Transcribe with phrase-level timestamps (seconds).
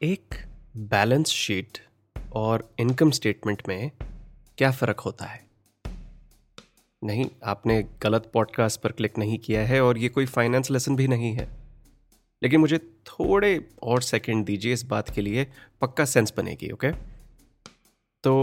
[0.00, 0.34] एक
[0.76, 1.78] balance sheet
[2.32, 3.90] और income statement में
[4.58, 5.40] क्या फ़र्क होता है?
[7.02, 11.08] नहीं, आपने गलत पॉडकास्ट पर क्लिक नहीं किया है और ये कोई फाइनेंस लेसन भी
[11.08, 11.46] नहीं है।
[12.42, 15.46] लेकिन मुझे थोड़े और सेकंड दीजिए इस बात के लिए,
[15.82, 16.92] पक्का सेंस बनेगी ओके
[18.24, 18.34] तो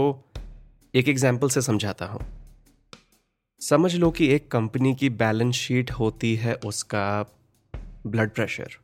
[0.94, 2.20] एक एग्ज़ाम्पल से समझाता हूँ।
[3.62, 7.22] समझ लो कि एक कंपनी की बैलेंस शीट होती है उसका
[8.06, 8.78] ब्लड प्रेशर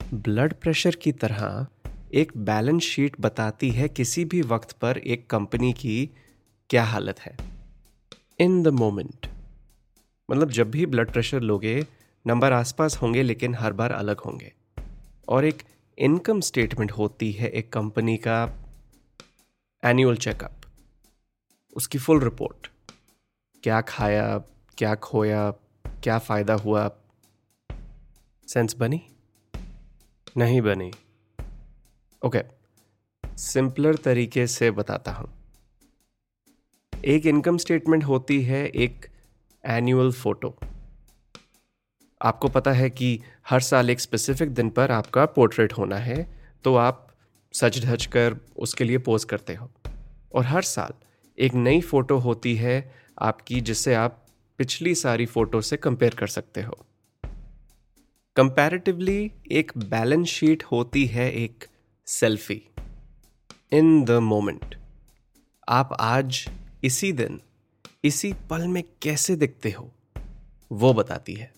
[0.00, 1.66] ब्लड प्रेशर की तरह
[2.14, 6.10] एक बैलेंस शीट बताती है किसी भी वक्त पर एक कंपनी की
[6.70, 7.36] क्या हालत है।
[8.40, 9.26] In the moment.
[10.30, 11.86] मतलब जब भी ब्लड प्रेशर लोगे,
[12.26, 14.52] नंबर आसपास होंगे लेकिन हर बार अलग होंगे।
[15.28, 15.62] और एक
[15.98, 18.58] इनकम स्टेटमेंट होती है एक कंपनी का
[19.84, 20.56] एनुअल चेकअप
[21.76, 22.70] उसकी फुल रिपोर्ट
[23.62, 24.38] क्या खाया,
[24.78, 25.50] क्या खोया,
[26.02, 26.90] क्या फ़ायदा हुआ?
[28.48, 29.02] सेंस बनी?
[30.36, 30.90] नहीं बनी।
[32.22, 32.40] ओके
[33.24, 35.28] सिंपलर तरीके से बताता हूँ।
[36.92, 39.06] एक इनकम स्टेटमेंट होती है एक
[39.64, 40.54] एनुअल फ़ोटो
[42.20, 43.18] आपको पता है कि
[43.50, 46.26] हर साल एक स्पेसिफिक दिन पर आपका पोर्ट्रेट होना है
[46.64, 47.06] तो आप
[47.54, 49.70] सज धज कर उसके लिए पोज करते हो।
[50.34, 50.92] और हर साल
[51.38, 52.76] एक नई फ़ोटो होती है
[53.20, 54.24] आपकी, जिससे आप
[54.58, 56.78] पिछली सारी फ़ोटो से कंपेयर कर सकते हो।
[58.36, 61.64] कंपैरेटिवली एक बैलेंस शीट होती है एक
[62.10, 62.62] सेल्फी।
[63.72, 64.76] In the moment.
[65.68, 66.48] आप आज
[66.84, 67.40] इसी दिन,
[68.04, 69.92] इसी पल में कैसे दिखते हो?
[70.72, 71.52] वो बताती है।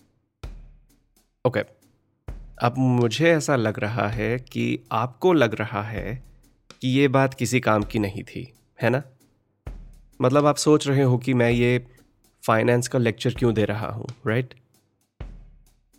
[1.45, 1.65] ओके। okay.
[2.61, 6.23] अब मुझे ऐसा लग रहा है कि आपको लग रहा है
[6.81, 9.03] कि ये बात किसी काम की नहीं थी, है ना?
[10.21, 11.87] मतलब आप सोच रहे हो कि मैं ये
[12.45, 14.53] फाइनेंस का लेक्चर क्यों दे रहा हूँ राइट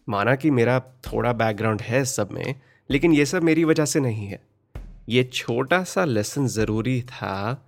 [0.08, 2.54] माना कि मेरा थोड़ा बैकग्राउंड है सब में
[2.90, 4.40] लेकिन ये सब मेरी वजह से नहीं है।
[5.08, 7.66] ये छोटा सा लेसन ज़रूरी था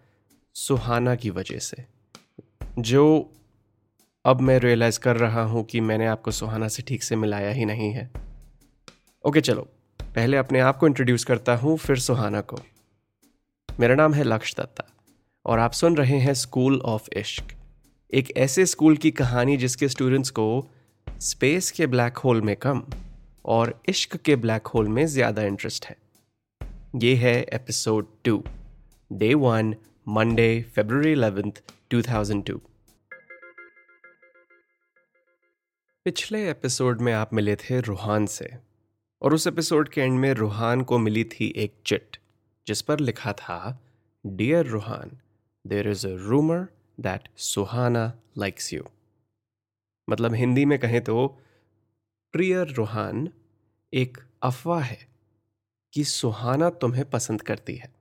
[0.55, 1.85] सुहाना की वजह से।
[2.79, 3.33] जो
[4.25, 7.65] अब मैं रियलाइज़ कर रहा हूँ कि मैंने आपको सुहाना से ठीक से मिलाया ही
[7.65, 8.11] नहीं है।
[9.25, 9.69] ओके चलो।
[10.01, 12.59] पहले अपने आप को इंट्रोड्यूस करता हूँ, फिर सुहाना को।
[13.81, 14.85] मेरा नाम है लक्ष्य दत्ता
[15.47, 17.53] और आप सुन रहे हैं स्कूल ऑफ़ इश्क
[18.15, 20.69] एक ऐसे स्कूल की कहानी जिसके स्टूडेंट्स को
[21.21, 22.83] स्पेस के ब्लैक होल में कम
[23.47, 25.97] और इश्क के ब्लैक होल में ज़्यादा इंटरेस्ट है।
[26.97, 28.43] ये है episode two
[29.11, 29.75] day one
[30.09, 32.61] Monday February eleventh two thousand two
[36.07, 38.51] पिछले एपिसोड में आप मिले थे रूहान से,
[39.23, 42.17] और उस एपिसोड के एंड में रूहान को मिली थी एक चिट,
[42.67, 43.79] जिस पर लिखा था
[44.25, 45.19] dear Ruhaan
[45.65, 46.67] there is a rumour
[47.01, 48.85] that Suhana likes you
[50.09, 51.17] मतलब हिंदी में कहें तो
[52.33, 53.29] प्रिय रूहान
[53.95, 55.09] एक अफवाह है
[55.93, 57.95] कि सुहाना तुम्हें पसंद करती है।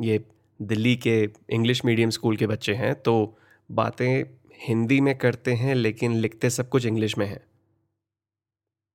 [0.00, 0.24] ये
[0.62, 3.38] दिल्ली के इंग्लिश मीडियम स्कूल के बच्चे हैं तो
[3.70, 4.24] बातें
[4.54, 7.46] हिंदी में करते हैं लेकिन लिखते सब कुछ इंग्लिश में है।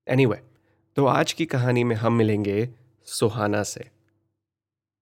[0.07, 0.57] एनीवे anyway,
[0.95, 2.69] तो आज की कहानी में हम मिलेंगे
[3.05, 3.91] सुहाना से।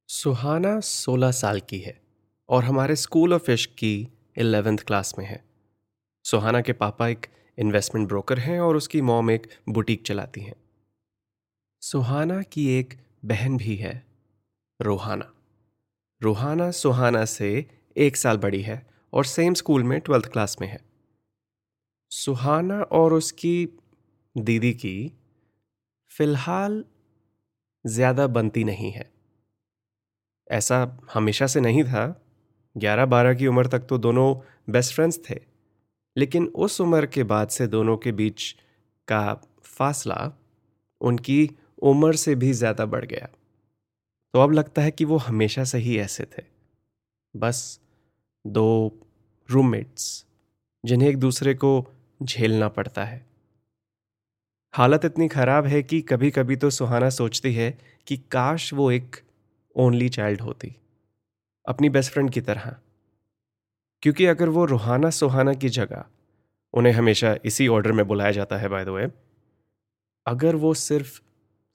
[0.07, 2.01] सुहाना 16 साल की है
[2.49, 5.45] और हमारे स्कूल ऑफ़ इश्क की एलेवेंथ क्लास में है।
[6.23, 7.25] सुहाना के पापा एक
[7.57, 10.56] इन्वेस्टमेंट ब्रोकर हैं और उसकी मॉम एक बुटीक चलाती हैं।
[11.81, 12.94] सुहाना की एक
[13.25, 14.04] बहन भी है,
[14.80, 15.31] रोहाना।
[16.22, 17.50] रोहाना सुहाना से
[17.96, 20.80] एक साल बड़ी है और सेम स्कूल में ट्वेल्थ क्लास में है।
[22.12, 23.68] सुहाना और उसकी
[24.36, 25.12] दीदी की
[26.12, 26.84] फ़िलहाल
[27.86, 29.10] ज़्यादा बनती नहीं है।
[30.48, 32.06] ऐसा हमेशा से नहीं था,
[32.75, 34.34] ग्यारह बारह की उम्र तक तो दोनों
[34.69, 35.40] बेस्ट फ्रेंड्स थे।
[36.15, 38.51] लेकिन उस उम्र के बाद से दोनों के बीच
[39.07, 39.33] का
[39.67, 40.31] फासला
[41.01, 41.50] उनकी
[41.83, 43.27] उम्र से भी ज़्यादा बढ़ गया।
[44.33, 46.44] तो अब लगता है कि वो हमेशा से ही ऐसे थे।
[47.35, 47.79] बस
[48.45, 48.91] दो
[49.50, 50.25] रूममेट्स
[50.83, 51.85] जिन्हें एक दूसरे को
[52.21, 53.25] झेलना पड़ता है।
[54.73, 57.69] हालत इतनी ख़राब है कि कभी कभी तो सुहाना सोचती है
[58.07, 59.15] कि काश वो एक
[59.75, 60.75] ओनली चाइल्ड होती।
[61.65, 62.75] अपनी बेस्ट फ्रेंड की तरह।
[64.06, 66.06] क्योंकि अगर वो रूहाना सुहाना की जगह
[66.74, 69.12] उन्हें हमेशा इसी ऑर्डर में बुलाया जाता है बाय द वे
[70.25, 71.22] अगर वो सिर्फ़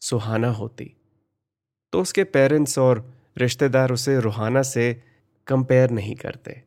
[0.00, 0.96] सुहाना होती
[1.92, 5.02] तो उसके पेरेंट्स और रिश्तेदार उसे रूहाना से
[5.46, 6.62] कंपेयर नहीं करते।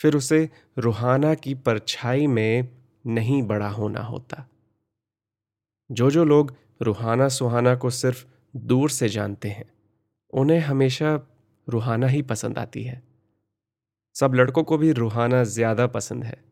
[0.00, 2.68] फिर उसे रूहाना की परछाई में
[3.06, 4.48] नहीं बड़ा होना होता।
[5.92, 8.26] जो जो लोग रूहाना सुहाना को सिर्फ़
[8.56, 9.72] दूर से जानते हैं,
[10.30, 11.20] उन्हें हमेशा
[11.68, 13.09] रूहाना ही पसंद आती है।
[14.20, 16.44] सब लड़कों को भी रूहाना ज़्यादा पसंद है।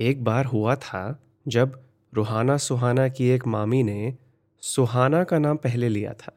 [0.00, 1.84] एक बार हुआ था, जब
[2.14, 4.16] रूहाना सुहाना की एक मामी ने
[4.62, 6.32] सुहाना का नाम पहले लिया था।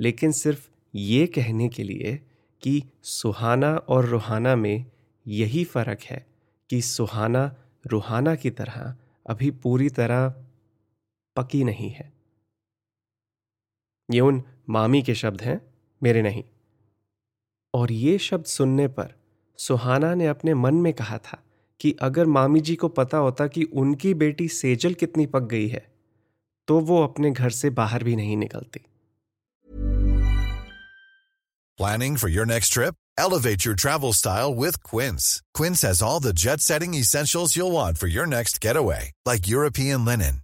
[0.00, 2.14] लेकिन सिर्फ़ ये कहने के लिए
[2.62, 4.84] कि सुहाना और रूहाना में
[5.26, 6.26] यही फ़र्क है
[6.70, 8.96] कि सुहाना रूहाना की तरह
[9.26, 10.28] अभी पूरी तरह
[11.36, 12.12] पकी नहीं है।
[14.10, 15.60] ये उन मामी के शब्द हैं,
[16.02, 16.44] मेरे नहीं।
[17.74, 19.23] और ये शब्द सुनने पर
[19.58, 21.42] सुहाना ने अपने मन में कहा था
[21.80, 25.86] कि अगर मामी जी को पता होता कि उनकी बेटी सेजल कितनी पक गई है
[26.68, 28.80] तो वो अपने घर से बाहर भी नहीं निकलती।
[31.78, 36.34] Planning for your next trip elevate your travel style with Quince Quince has all the
[36.34, 40.43] jet setting essentials you'll want for your next getaway, like European linen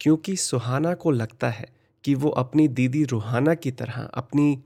[0.00, 1.68] क्योंकि सुहाना को लगता है
[2.04, 4.58] कि वो अपनी दीदी रूहाना की तरह अपनी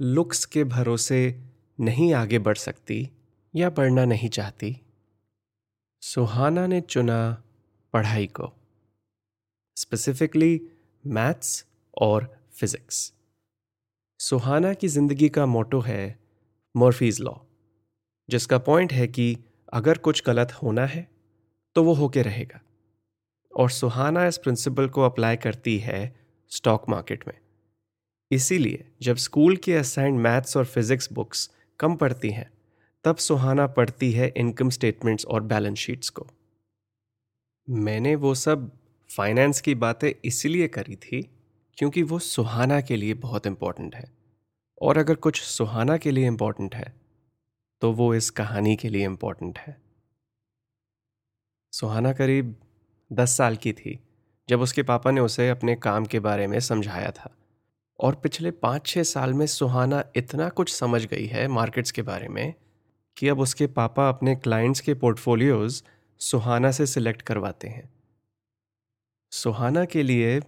[0.00, 1.20] लुक्स के भरोसे
[1.78, 3.10] नहीं आगे बढ़ सकती
[3.54, 4.76] या बढ़ना नहीं चाहती।
[6.02, 7.42] सुहाना ने चुना
[7.94, 8.52] पढ़ाई को
[9.76, 10.60] स्पेसिफिकली
[11.04, 11.64] मैथ्स
[11.96, 13.12] और फिजिक्स
[14.20, 16.18] सुहाना की ज़िंदगी का मोटो है
[16.74, 17.34] मॉर्फीज लॉ
[18.28, 19.36] जिसका पॉइंट है कि
[19.72, 21.08] अगर कुछ गलत होना है
[21.76, 22.60] तो वो होके रहेगा।
[23.56, 26.14] और सुहाना इस प्रिंसिपल को अप्लाई करती है
[26.52, 27.34] स्टॉक मार्केट में।
[28.30, 32.50] इसीलिए जब स्कूल की असाइंड मैथ्स और फिजिक्स बुक्स कम पढ़ती हैं,
[33.04, 36.26] तब सुहाना पढ़ती है इनकम स्टेटमेंट्स और बैलेंस शीट्स को।
[37.68, 38.70] मैंने वो सब
[39.10, 41.22] फाइनेंस की बातें इसलिए करी थी
[41.78, 44.10] क्योंकि वो सुहाना के लिए बहुत इंपॉर्टेंट है।
[44.82, 46.94] और अगर कुछ सुहाना के लिए इंपॉर्टेंट है
[47.82, 49.76] तो वो इस कहानी के लिए इंपॉर्टेंट है।
[51.72, 52.54] सुहाना करीब
[53.12, 54.00] दस साल की थी,
[54.48, 57.36] जब उसके पापा ने उसे अपने काम के बारे में समझाया था।
[58.00, 62.28] और पिछले पाँच छः साल में सुहाना इतना कुछ समझ गई है मार्केट्स के बारे
[62.28, 62.54] में
[63.16, 65.84] कि अब उसके पापा अपने क्लाइंट्स के पोर्टफोलियोज
[66.18, 67.94] सुहाना से सिलेक्ट करवाते हैं।
[69.30, 70.40] सुहाना के लिए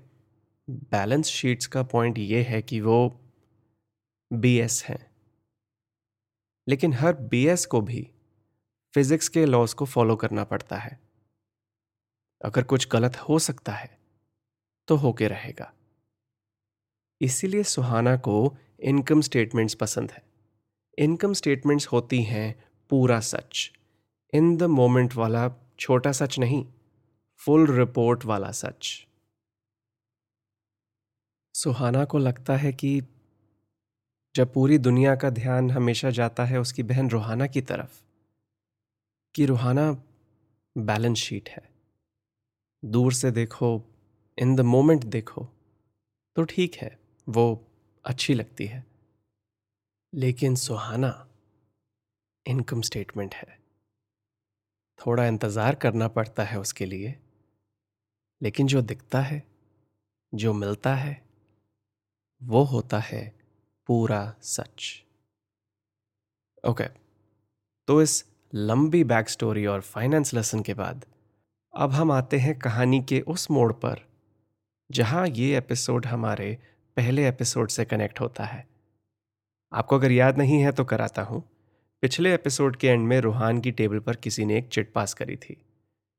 [0.70, 3.20] बैलेंस शीट्स का पॉइंट ये है कि वो
[4.32, 5.10] बीएस हैं।
[6.68, 8.10] लेकिन हर बीएस को भी
[8.94, 11.07] फिजिक्स के लॉज को फॉलो करना पड़ता है।
[12.44, 13.98] अगर कुछ गलत हो सकता है
[14.88, 15.72] तो होके रहेगा।
[17.20, 20.22] इसीलिए सुहाना को इनकम स्टेटमेंट्स पसंद है।
[20.98, 23.70] इनकम स्टेटमेंट्स होती हैं पूरा सच।
[24.34, 26.66] इन द मोमेंट वाला छोटा सच नहीं,
[27.36, 29.06] फुल रिपोर्ट वाला सच।
[31.54, 33.00] सुहाना को लगता है कि
[34.34, 38.02] जब पूरी दुनिया का ध्यान हमेशा जाता है उसकी बहन रूहाना की तरफ़,
[39.34, 39.90] कि रूहाना
[40.78, 41.77] बैलेंस शीट है।
[42.84, 43.82] दूर से देखो
[44.38, 45.48] इन द मोमेंट देखो
[46.36, 47.66] तो ठीक है, वो
[48.04, 48.84] अच्छी लगती है
[50.14, 51.28] लेकिन सुहाना
[52.46, 53.58] इनकम स्टेटमेंट है
[54.98, 57.14] थोड़ा इंतज़ार करना पड़ता है उसके लिए,
[58.42, 59.42] लेकिन जो दिखता है,
[60.34, 61.22] जो मिलता है,
[62.42, 63.38] वो होता है
[63.86, 65.04] पूरा सच
[66.64, 66.96] ओके okay.
[67.88, 71.04] तो इस लंबी बैक स्टोरी और फाइनेंस लेसन के बाद
[71.78, 73.98] अब हम आते हैं कहानी के उस मोड़ पर,
[74.90, 76.58] जहाँ ये एपिसोड हमारे
[76.96, 78.66] पहले एपिसोड से कनेक्ट होता है।
[79.72, 81.42] आपको अगर याद नहीं है तो कराता हूँ।
[82.02, 85.36] पिछले एपिसोड के एंड में रूहान की टेबल पर किसी ने एक चिट पास करी
[85.36, 85.56] थी,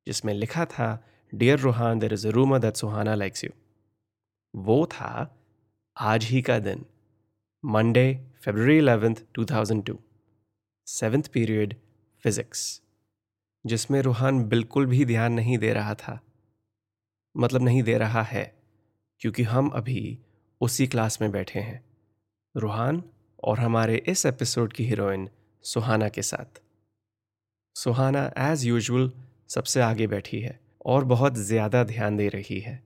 [0.07, 3.49] जिसमें लिखा था dear Ruhaan there is a rumour that Suhana likes you
[4.55, 5.37] वो था,
[5.97, 6.85] आज ही का दिन
[7.65, 9.99] Monday February eleventh two thousand two
[10.87, 11.75] seventh period
[12.23, 12.81] physics
[13.65, 16.19] जिसमें रूहान बिल्कुल भी ध्यान नहीं दे रहा था।
[17.35, 18.43] मतलब नहीं दे रहा है,
[19.21, 20.17] क्योंकि हम अभी
[20.61, 21.83] उसी क्लास में बैठे हैं,
[22.55, 23.03] रूहान
[23.43, 25.29] और हमारे इस एपिसोड की हीरोइन
[25.65, 26.61] सुहाना के साथ।
[27.75, 29.11] सुहाना एज यूजुअल
[29.49, 32.81] सबसे आगे बैठी है और बहुत ज़्यादा ध्यान दे रही है,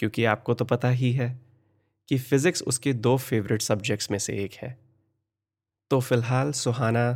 [0.00, 1.28] क्योंकि आपको तो पता ही है
[2.08, 4.76] कि फिज़िक्स उसके दो फेवरेट सब्जेक्ट्स में से एक है।
[5.90, 7.10] तो फ़िलहाल सुहाना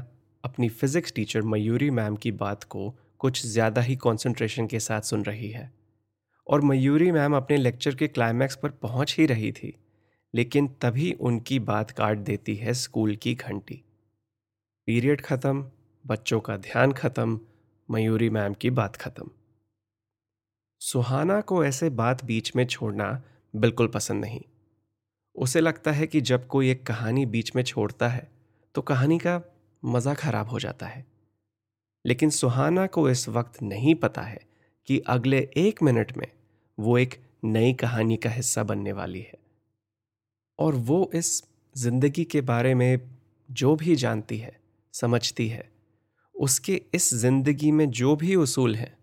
[0.45, 2.89] अपनी फिज़िक्स टीचर मयूरी मैम की बात को
[3.21, 5.71] कुछ ज़्यादा ही कंसंट्रेशन के साथ सुन रही है।
[6.47, 9.75] और मयूरी मैम अपने लेक्चर के क्लाइमैक्स पर पहुँच ही रही थी,
[10.35, 13.83] लेकिन तभी उनकी बात काट देती है स्कूल की घंटी।
[14.89, 15.65] पीरियड ख़त्म,
[16.05, 17.39] बच्चों का ध्यान ख़त्म,
[17.89, 19.31] मयूरी मैम की बात ख़त्म।
[20.81, 23.23] सुहाना को ऐसे बात बीच में छोड़ना
[23.55, 24.41] बिल्कुल पसंद नहीं।
[25.37, 28.31] उसे लगता है कि जब कोई एक कहानी बीच में छोड़ता है
[28.75, 29.41] तो कहानी का
[29.83, 31.05] मज़ा खराब हो जाता है।
[32.05, 34.41] लेकिन सुहाना को इस वक्त नहीं पता है
[34.89, 36.27] कि अगले एक मिनट में
[36.79, 39.39] वो एक नई कहानी का हिस्सा बनने वाली है।
[40.59, 41.43] और वो इस
[41.77, 43.01] ज़िंदगी के बारे में
[43.49, 44.61] जो भी जानती है,
[44.95, 45.71] समझती है,
[46.35, 48.97] उसके इस ज़िंदगी में जो भी उसूल हैं,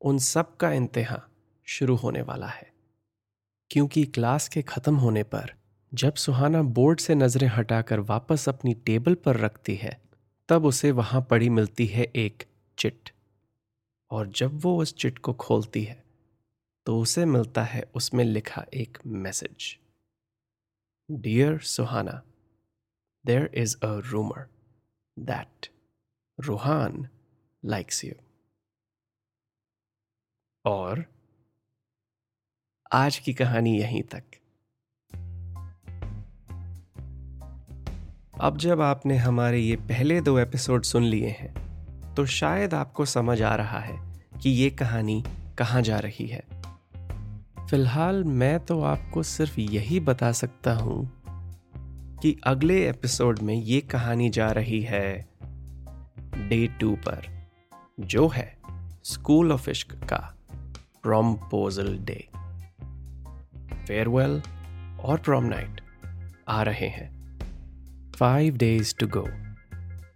[0.00, 1.22] उन सब का इंतहा
[1.66, 2.72] शुरू होने वाला है।
[3.70, 5.52] क्योंकि क्लास के ख़त्म होने पर
[5.94, 10.07] जब सुहाना बोर्ड से नज़रें हटाकर वापस अपनी टेबल पर रखती है
[10.48, 12.44] तब उसे वहाँ पड़ी मिलती है एक
[12.78, 13.10] चिट।
[14.10, 16.02] और जब वो उस चिट को खोलती है
[16.86, 19.76] तो उसे मिलता है उसमें लिखा एक message.
[21.08, 22.22] Dear Suhana
[23.24, 24.46] there is a rumour
[25.16, 25.68] that
[26.38, 27.08] Ruhaan
[27.62, 28.14] likes you
[30.64, 31.04] और
[32.92, 34.37] आज की कहानी यहीं तक।
[38.40, 41.54] अब जब आपने हमारे ये पहले दो एपिसोड सुन लिए हैं
[42.14, 45.24] तो शायद आपको समझ आ रहा है कि ये कहानी
[45.58, 46.44] कहाँ जा रही है।
[47.70, 51.22] फ़िलहाल मैं तो आपको सिर्फ़ यही बता सकता हूँ
[52.22, 55.28] कि अगले एपिसोड में ये कहानी जा रही है
[56.22, 57.48] डे टू पर,
[58.00, 58.58] जो है
[59.04, 60.34] स्कूल ऑफ़ इश्क का
[61.02, 62.28] प्रोम्पोजल डे।
[63.86, 64.42] फेयरवेल
[65.00, 65.80] और प्रोम नाइट
[66.48, 67.17] आ रहे हैं।
[68.18, 69.26] फाइव डेज़ टू गो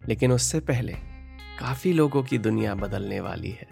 [0.09, 0.93] लेकिन उससे पहले
[1.61, 3.69] काफ़ी लोगों की दुनिया बदलने वाली है।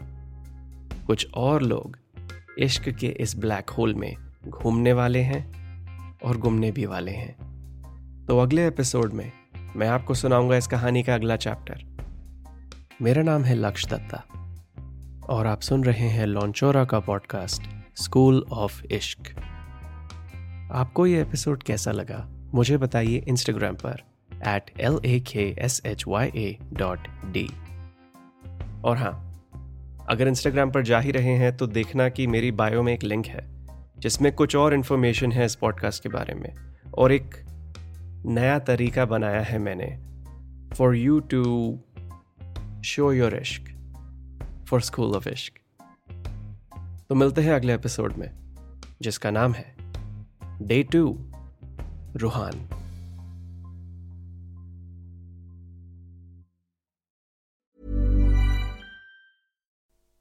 [1.06, 1.98] कुछ और लोग
[2.58, 4.16] इश्क के इस ब्लैक होल में
[4.48, 5.52] घूमने वाले हैं
[6.24, 7.36] और गुमने भी वाले हैं।
[8.26, 9.32] तो अगले एपिसोड में
[9.76, 11.84] मैं आपको सुनाऊँगा इस कहानी का अगला चैप्टर
[13.02, 14.24] मेरा नाम है लक्ष्य दत्ता
[15.28, 17.62] और आप सुन रहे हैं लॉन्चोरा का पॉडकास्ट
[17.96, 19.40] स्कूल ऑफ़ इश्क
[20.72, 22.28] आपको ये एपिसोड कैसा लगा?
[22.54, 24.09] मुझे बताइए इंस्टाग्राम पर।
[24.46, 27.48] At L A K S H Y A dot D
[28.84, 29.26] और हाँ
[30.10, 33.26] अगर इंस्टाग्राम पर जा ही रहे हैं तो देखना कि मेरी बायो में एक लिंक
[33.26, 33.44] है,
[33.98, 36.54] जिसमें कुछ और इन्फॉर्मेशन है इस पॉडकास्ट के बारे में।
[36.94, 37.34] और एक
[38.26, 39.86] नया तरीका बनाया है मैंने
[40.74, 41.42] for you to
[42.84, 43.70] show your ishq
[44.68, 45.52] for school of ishq
[47.08, 48.30] तो मिलते हैं अगले एपिसोड में,
[49.02, 49.74] जिसका नाम है
[50.62, 51.18] day two
[52.16, 52.68] Ruhaan